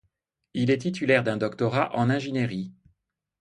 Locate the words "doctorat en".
1.37-2.09